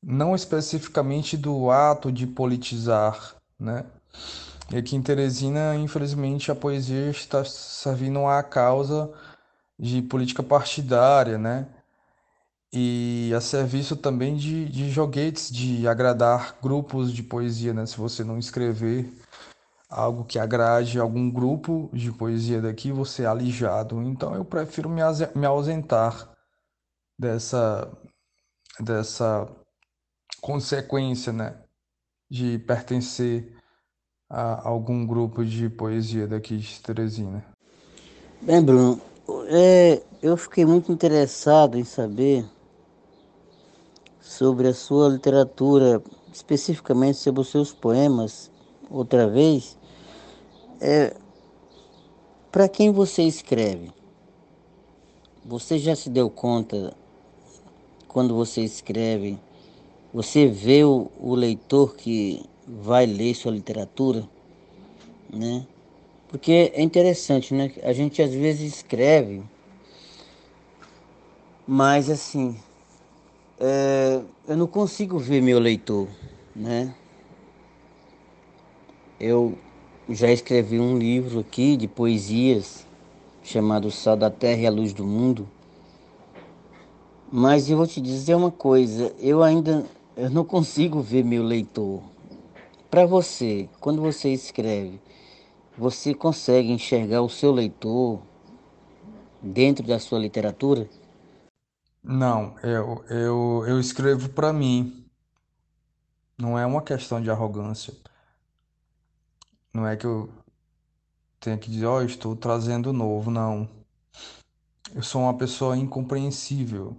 não 0.00 0.36
especificamente 0.36 1.36
do 1.36 1.68
ato 1.68 2.12
de 2.12 2.24
politizar, 2.24 3.34
né? 3.58 3.84
E 4.70 4.76
aqui 4.76 4.94
em 4.94 5.02
Teresina, 5.02 5.74
infelizmente, 5.74 6.48
a 6.48 6.54
poesia 6.54 7.10
está 7.10 7.44
servindo 7.44 8.24
à 8.24 8.40
causa 8.40 9.12
de 9.76 10.00
política 10.00 10.44
partidária, 10.44 11.36
né? 11.36 11.66
E 12.72 13.32
a 13.36 13.40
serviço 13.40 13.96
também 13.96 14.36
de, 14.36 14.68
de 14.68 14.90
joguetes, 14.92 15.50
de 15.50 15.88
agradar 15.88 16.56
grupos 16.62 17.12
de 17.12 17.24
poesia, 17.24 17.74
né? 17.74 17.84
Se 17.84 17.96
você 17.96 18.22
não 18.22 18.38
escrever 18.38 19.12
algo 19.88 20.24
que 20.24 20.38
agrade 20.38 21.00
algum 21.00 21.30
grupo 21.30 21.88
de 21.92 22.12
poesia 22.12 22.60
daqui, 22.60 22.92
você 22.92 23.22
é 23.22 23.26
alijado. 23.26 24.02
Então 24.02 24.34
eu 24.34 24.44
prefiro 24.44 24.88
me, 24.88 25.00
me 25.34 25.46
ausentar 25.46 26.30
dessa, 27.18 27.90
dessa 28.78 29.48
consequência, 30.40 31.32
né? 31.32 31.56
De 32.30 32.58
pertencer 32.58 33.56
a 34.28 34.68
algum 34.68 35.06
grupo 35.06 35.42
de 35.42 35.70
poesia 35.70 36.26
daqui 36.26 36.58
de 36.58 36.80
Teresina. 36.80 37.42
Bem, 38.42 38.62
Bruno, 38.62 39.00
é, 39.48 40.02
eu 40.22 40.36
fiquei 40.36 40.66
muito 40.66 40.92
interessado 40.92 41.78
em 41.78 41.84
saber 41.84 42.44
sobre 44.20 44.68
a 44.68 44.74
sua 44.74 45.08
literatura, 45.08 46.02
especificamente 46.30 47.16
sobre 47.16 47.40
os 47.40 47.48
seus 47.48 47.72
poemas, 47.72 48.50
outra 48.90 49.26
vez. 49.26 49.77
É, 50.80 51.14
Para 52.52 52.68
quem 52.68 52.90
você 52.90 53.22
escreve? 53.22 53.92
Você 55.44 55.78
já 55.78 55.94
se 55.94 56.08
deu 56.08 56.30
conta 56.30 56.94
quando 58.06 58.34
você 58.34 58.62
escreve? 58.62 59.38
Você 60.12 60.46
vê 60.46 60.84
o, 60.84 61.10
o 61.18 61.34
leitor 61.34 61.94
que 61.94 62.44
vai 62.66 63.06
ler 63.06 63.34
sua 63.34 63.52
literatura, 63.52 64.28
né? 65.32 65.66
Porque 66.28 66.72
é 66.74 66.82
interessante, 66.82 67.54
né? 67.54 67.72
A 67.82 67.92
gente 67.92 68.22
às 68.22 68.32
vezes 68.32 68.74
escreve, 68.74 69.42
mas 71.66 72.08
assim, 72.08 72.56
é, 73.60 74.22
eu 74.46 74.56
não 74.56 74.66
consigo 74.66 75.18
ver 75.18 75.42
meu 75.42 75.58
leitor, 75.58 76.08
né? 76.54 76.94
Eu 79.20 79.58
já 80.08 80.30
escrevi 80.30 80.80
um 80.80 80.98
livro 80.98 81.40
aqui 81.40 81.76
de 81.76 81.86
poesias 81.86 82.86
chamado 83.42 83.90
Sal 83.90 84.16
da 84.16 84.30
Terra 84.30 84.62
e 84.62 84.66
a 84.66 84.70
Luz 84.70 84.92
do 84.92 85.04
Mundo. 85.04 85.48
Mas 87.30 87.68
eu 87.68 87.76
vou 87.76 87.86
te 87.86 88.00
dizer 88.00 88.34
uma 88.34 88.50
coisa, 88.50 89.14
eu 89.18 89.42
ainda 89.42 89.84
eu 90.16 90.30
não 90.30 90.44
consigo 90.44 91.00
ver 91.00 91.24
meu 91.24 91.42
leitor. 91.42 92.02
Para 92.90 93.06
você, 93.06 93.68
quando 93.80 94.02
você 94.02 94.30
escreve, 94.32 95.00
você 95.76 96.12
consegue 96.12 96.72
enxergar 96.72 97.22
o 97.22 97.28
seu 97.28 97.52
leitor 97.52 98.20
dentro 99.40 99.86
da 99.86 99.98
sua 99.98 100.18
literatura? 100.18 100.88
Não, 102.02 102.56
eu, 102.62 103.04
eu, 103.08 103.64
eu 103.68 103.78
escrevo 103.78 104.30
para 104.30 104.52
mim. 104.52 105.04
Não 106.36 106.58
é 106.58 106.64
uma 106.64 106.82
questão 106.82 107.20
de 107.20 107.30
arrogância. 107.30 107.94
Não 109.78 109.86
é 109.86 109.96
que 109.96 110.06
eu 110.06 110.28
tenha 111.38 111.56
que 111.56 111.70
dizer, 111.70 111.86
ó, 111.86 111.98
oh, 111.98 112.02
estou 112.02 112.34
trazendo 112.34 112.92
novo, 112.92 113.30
não. 113.30 113.68
Eu 114.92 115.04
sou 115.04 115.22
uma 115.22 115.38
pessoa 115.38 115.76
incompreensível. 115.76 116.96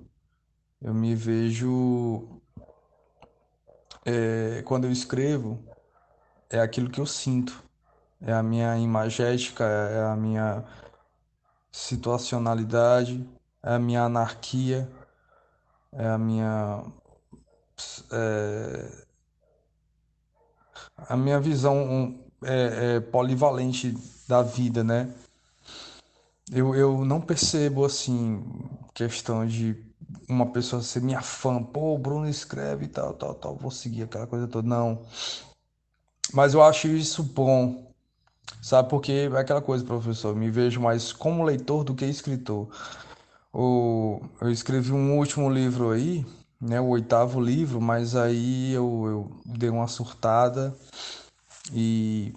Eu 0.81 0.93
me 0.93 1.13
vejo. 1.13 2.41
É, 4.05 4.61
quando 4.63 4.85
eu 4.85 4.91
escrevo, 4.93 5.61
é 6.49 6.61
aquilo 6.61 6.89
que 6.89 7.01
eu 7.01 7.05
sinto. 7.05 7.61
É 8.21 8.31
a 8.31 8.41
minha 8.41 8.77
imagética, 8.77 9.65
é 9.65 10.01
a 10.05 10.15
minha 10.15 10.63
situacionalidade, 11.69 13.29
é 13.61 13.73
a 13.73 13.79
minha 13.79 14.03
anarquia, 14.03 14.89
é 15.91 16.07
a 16.07 16.17
minha. 16.17 16.85
É, 18.09 19.05
a 20.95 21.17
minha 21.17 21.41
visão 21.41 22.28
é, 22.43 22.95
é, 22.95 22.99
polivalente 22.99 23.95
da 24.27 24.41
vida, 24.41 24.83
né? 24.83 25.13
Eu, 26.51 26.73
eu 26.73 27.05
não 27.05 27.21
percebo, 27.21 27.85
assim, 27.85 28.43
questão 28.93 29.45
de 29.45 29.77
uma 30.27 30.47
pessoa 30.47 30.81
ser 30.81 31.01
minha 31.01 31.21
fã, 31.21 31.61
pô, 31.61 31.95
o 31.95 31.97
Bruno 31.97 32.27
escreve 32.27 32.85
e 32.85 32.87
tal, 32.87 33.13
tal, 33.13 33.35
tal, 33.35 33.55
vou 33.55 33.71
seguir 33.71 34.03
aquela 34.03 34.27
coisa 34.27 34.47
toda. 34.47 34.67
Não. 34.67 35.01
Mas 36.33 36.53
eu 36.53 36.63
acho 36.63 36.87
isso 36.87 37.23
bom, 37.23 37.91
sabe? 38.61 38.89
Porque 38.89 39.11
é 39.11 39.37
aquela 39.37 39.61
coisa, 39.61 39.83
professor, 39.83 40.35
me 40.35 40.49
vejo 40.49 40.79
mais 40.79 41.11
como 41.11 41.43
leitor 41.43 41.83
do 41.83 41.95
que 41.95 42.05
escritor. 42.05 42.67
O, 43.53 44.21
eu 44.41 44.51
escrevi 44.51 44.91
um 44.91 45.17
último 45.17 45.49
livro 45.49 45.91
aí, 45.91 46.25
né, 46.61 46.79
o 46.79 46.89
oitavo 46.89 47.41
livro, 47.41 47.81
mas 47.81 48.15
aí 48.15 48.73
eu, 48.73 49.05
eu 49.07 49.41
dei 49.45 49.69
uma 49.69 49.87
surtada 49.87 50.75
e 51.73 52.33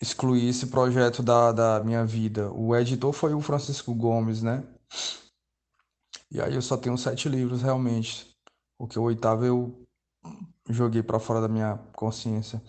excluí 0.00 0.48
esse 0.48 0.66
projeto 0.66 1.22
da, 1.22 1.52
da 1.52 1.84
minha 1.84 2.04
vida. 2.04 2.50
O 2.52 2.74
editor 2.74 3.12
foi 3.12 3.34
o 3.34 3.40
Francisco 3.40 3.94
Gomes, 3.94 4.42
né? 4.42 4.64
E 6.30 6.40
aí 6.40 6.54
eu 6.54 6.62
só 6.62 6.76
tenho 6.76 6.96
sete 6.96 7.28
livros 7.28 7.62
realmente, 7.62 8.26
porque 8.78 8.98
o 8.98 9.02
oitavo 9.02 9.44
eu 9.44 9.86
joguei 10.68 11.02
para 11.02 11.20
fora 11.20 11.40
da 11.40 11.48
minha 11.48 11.78
consciência. 11.94 12.62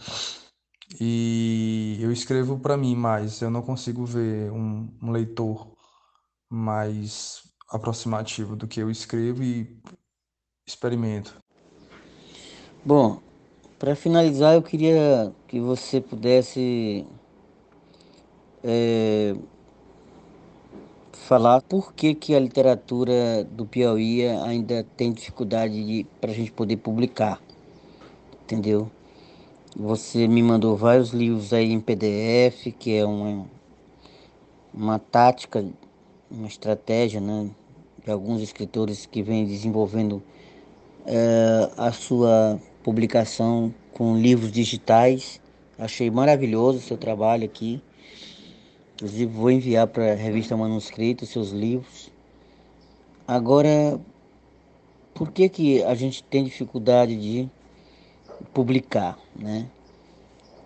E 1.00 1.98
eu 2.02 2.12
escrevo 2.12 2.60
para 2.60 2.78
mim 2.78 2.96
mais, 2.96 3.42
eu 3.42 3.50
não 3.50 3.62
consigo 3.62 4.06
ver 4.06 4.52
um, 4.52 4.88
um 5.02 5.12
leitor 5.12 5.76
mais 6.50 7.42
aproximativo 7.70 8.56
do 8.56 8.68
que 8.68 8.80
eu 8.80 8.92
escrevo 8.92 9.42
e 9.44 9.82
experimento. 10.68 11.36
Bom, 12.86 13.22
para 13.80 13.96
finalizar, 13.96 14.56
eu 14.56 14.62
queria 14.62 15.32
que 15.48 15.60
você 15.60 16.00
pudesse 16.00 17.06
é, 18.64 19.36
falar 21.12 21.62
por 21.62 21.94
que, 21.94 22.14
que 22.14 22.36
a 22.36 22.40
literatura 22.40 23.44
do 23.44 23.66
Piauí 23.66 24.26
ainda 24.28 24.86
tem 24.96 25.12
dificuldade 25.12 26.06
para 26.20 26.32
a 26.32 26.34
gente 26.34 26.52
poder 26.52 26.78
publicar, 26.78 27.42
entendeu? 28.44 28.90
Você 29.76 30.28
me 30.28 30.44
mandou 30.44 30.78
vários 30.78 31.10
livros 31.10 31.52
aí 31.52 31.72
em 31.72 31.80
PDF, 31.80 32.72
que 32.78 32.96
é 32.96 33.06
uma, 33.06 33.46
uma 34.74 35.00
tática, 35.00 35.66
uma 36.30 36.48
estratégia, 36.48 37.20
né? 37.20 37.50
De 38.06 38.12
alguns 38.12 38.42
escritores 38.42 39.06
que 39.06 39.24
vêm 39.24 39.46
desenvolvendo 39.46 40.22
é, 41.06 41.72
a 41.78 41.92
sua 41.92 42.60
publicação 42.84 43.74
com 43.94 44.18
livros 44.18 44.52
digitais. 44.52 45.42
Achei 45.78 46.12
maravilhoso 46.12 46.80
o 46.80 46.82
seu 46.82 46.98
trabalho 46.98 47.46
aqui. 47.46 47.82
Inclusive 48.96 49.26
vou 49.26 49.50
enviar 49.50 49.88
para 49.88 50.12
a 50.12 50.16
revista 50.16 50.56
Manuscrito 50.56 51.26
seus 51.26 51.52
livros. 51.52 52.12
Agora, 53.28 54.00
por 55.14 55.32
que 55.32 55.48
que 55.50 55.84
a 55.84 55.96
gente 55.96 56.24
tem 56.24 56.44
dificuldade 56.44 57.16
de 57.16 57.50
publicar, 58.54 59.18
né? 59.36 59.68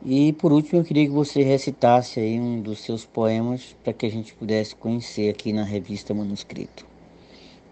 E 0.05 0.33
por 0.33 0.53
último, 0.53 0.79
eu 0.79 0.83
queria 0.83 1.05
que 1.05 1.11
você 1.11 1.41
recitasse 1.41 2.19
aí 2.19 2.39
um 2.39 2.61
dos 2.61 2.79
seus 2.79 3.05
poemas 3.05 3.75
para 3.83 3.93
que 3.93 4.05
a 4.05 4.09
gente 4.09 4.33
pudesse 4.33 4.75
conhecer 4.75 5.29
aqui 5.29 5.51
na 5.51 5.63
revista 5.63 6.13
Manuscrito. 6.13 6.85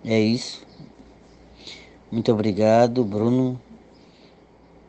É 0.03 0.19
isso. 0.19 0.65
Muito 2.12 2.31
obrigado, 2.31 3.03
Bruno, 3.03 3.60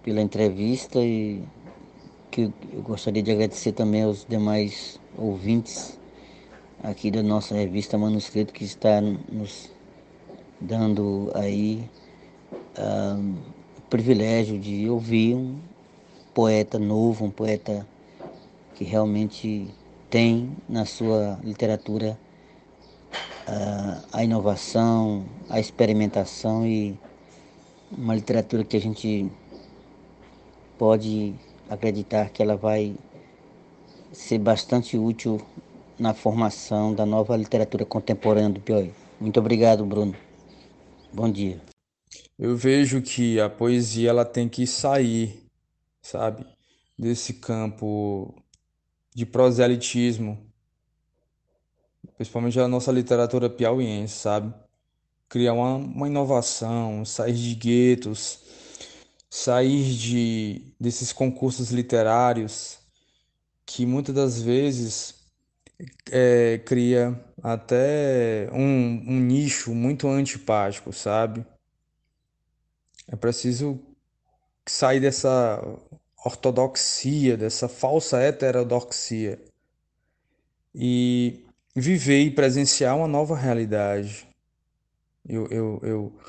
pela 0.06 0.22
entrevista 0.22 1.00
e 1.00 1.42
que 2.30 2.42
eu 2.72 2.80
gostaria 2.80 3.20
de 3.20 3.32
agradecer 3.32 3.72
também 3.72 4.04
aos 4.04 4.24
demais 4.24 5.00
ouvintes 5.18 5.98
aqui 6.80 7.10
da 7.10 7.24
nossa 7.24 7.56
revista 7.56 7.98
Manuscrito 7.98 8.52
que 8.52 8.62
está 8.62 9.00
nos 9.00 9.68
dando 10.60 11.32
aí 11.34 11.90
uh, 12.78 13.34
o 13.78 13.82
privilégio 13.90 14.56
de 14.60 14.88
ouvir 14.88 15.34
um 15.34 15.58
poeta 16.32 16.78
novo, 16.78 17.24
um 17.24 17.30
poeta 17.30 17.84
que 18.76 18.84
realmente 18.84 19.66
tem 20.08 20.56
na 20.68 20.84
sua 20.84 21.36
literatura 21.42 22.16
uh, 23.48 24.06
a 24.12 24.22
inovação, 24.22 25.24
a 25.48 25.58
experimentação 25.58 26.64
e 26.64 26.96
uma 27.90 28.14
literatura 28.14 28.62
que 28.62 28.76
a 28.76 28.80
gente 28.80 29.28
pode 30.78 31.34
acreditar 31.68 32.30
que 32.30 32.42
ela 32.42 32.56
vai 32.56 32.94
ser 34.12 34.38
bastante 34.38 34.96
útil 34.96 35.40
na 35.98 36.14
formação 36.14 36.94
da 36.94 37.06
nova 37.06 37.36
literatura 37.36 37.84
contemporânea 37.84 38.50
do 38.50 38.60
Piauí. 38.60 38.92
Muito 39.20 39.40
obrigado, 39.40 39.84
Bruno. 39.84 40.14
Bom 41.12 41.30
dia. 41.30 41.60
Eu 42.38 42.56
vejo 42.56 43.00
que 43.00 43.40
a 43.40 43.48
poesia 43.48 44.10
ela 44.10 44.24
tem 44.24 44.48
que 44.48 44.66
sair, 44.66 45.46
sabe, 46.02 46.46
desse 46.98 47.34
campo 47.34 48.34
de 49.14 49.24
proselitismo, 49.24 50.38
principalmente 52.16 52.60
a 52.60 52.68
nossa 52.68 52.92
literatura 52.92 53.48
piauiense, 53.48 54.14
sabe? 54.14 54.52
Criar 55.28 55.54
uma, 55.54 55.76
uma 55.76 56.06
inovação, 56.06 57.04
sair 57.04 57.34
de 57.34 57.54
guetos, 57.54 58.45
sair 59.30 59.94
de 59.94 60.74
desses 60.78 61.12
concursos 61.12 61.70
literários 61.70 62.78
que 63.64 63.84
muitas 63.84 64.14
das 64.14 64.40
vezes 64.40 65.16
é, 66.10 66.58
cria 66.58 67.18
até 67.42 68.48
um, 68.52 69.04
um 69.06 69.20
nicho 69.20 69.74
muito 69.74 70.08
antipático, 70.08 70.92
sabe? 70.92 71.44
É 73.08 73.16
preciso 73.16 73.80
sair 74.66 75.00
dessa 75.00 75.62
ortodoxia, 76.24 77.36
dessa 77.36 77.68
falsa 77.68 78.18
heterodoxia 78.18 79.38
e 80.74 81.44
viver 81.74 82.22
e 82.22 82.30
presenciar 82.30 82.96
uma 82.96 83.06
nova 83.06 83.36
realidade. 83.36 84.26
Eu, 85.28 85.46
eu, 85.48 85.80
eu, 85.82 86.20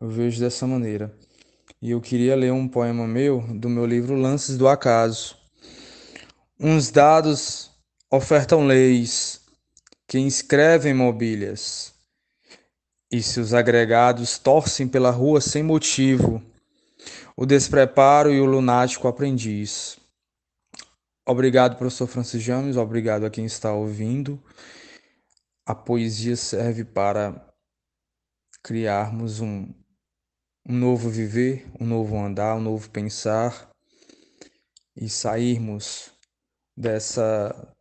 eu 0.00 0.08
vejo 0.08 0.40
dessa 0.40 0.66
maneira. 0.66 1.14
E 1.80 1.90
eu 1.90 2.00
queria 2.00 2.34
ler 2.34 2.52
um 2.52 2.66
poema 2.66 3.06
meu 3.06 3.40
do 3.54 3.68
meu 3.68 3.84
livro 3.84 4.16
Lances 4.16 4.56
do 4.56 4.66
Acaso. 4.66 5.36
Uns 6.58 6.90
dados 6.90 7.70
ofertam 8.10 8.66
leis 8.66 9.42
que 10.08 10.18
inscrevem 10.18 10.94
mobílias, 10.94 11.92
e 13.10 13.22
se 13.22 13.40
os 13.40 13.52
agregados 13.52 14.38
torcem 14.38 14.88
pela 14.88 15.10
rua 15.10 15.40
sem 15.40 15.62
motivo, 15.62 16.42
o 17.36 17.44
despreparo 17.44 18.32
e 18.32 18.40
o 18.40 18.46
lunático 18.46 19.06
aprendiz. 19.06 19.98
Obrigado, 21.26 21.76
professor 21.76 22.06
Francis 22.06 22.42
James, 22.42 22.76
obrigado 22.76 23.26
a 23.26 23.30
quem 23.30 23.44
está 23.44 23.72
ouvindo. 23.72 24.42
A 25.66 25.74
poesia 25.74 26.36
serve 26.36 26.84
para 26.84 27.52
criarmos 28.62 29.40
um, 29.40 29.74
um 30.68 30.76
novo 30.76 31.08
viver, 31.08 31.64
um 31.80 31.86
novo 31.86 32.18
andar, 32.18 32.56
um 32.56 32.60
novo 32.60 32.90
pensar 32.90 33.70
e 34.96 35.08
sairmos 35.08 36.10
dessa 36.76 37.72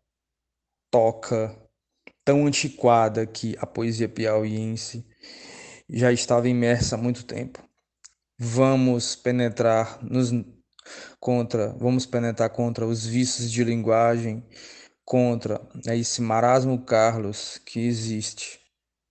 toca 0.91 1.55
tão 2.23 2.45
antiquada 2.45 3.25
que 3.25 3.55
a 3.59 3.65
poesia 3.65 4.07
piauiense 4.07 5.05
já 5.89 6.11
estava 6.11 6.47
imersa 6.47 6.95
há 6.95 6.97
muito 6.97 7.25
tempo. 7.25 7.63
Vamos 8.37 9.15
penetrar 9.15 10.03
nos 10.03 10.31
contra, 11.19 11.73
vamos 11.73 12.05
penetrar 12.05 12.49
contra 12.51 12.85
os 12.85 13.05
vícios 13.05 13.51
de 13.51 13.63
linguagem, 13.63 14.47
contra 15.03 15.59
esse 15.87 16.21
marasmo 16.21 16.85
Carlos 16.85 17.57
que 17.65 17.79
existe 17.79 18.59